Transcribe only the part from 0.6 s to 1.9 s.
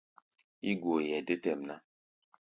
Yí-goeʼɛ dé tɛʼm ná.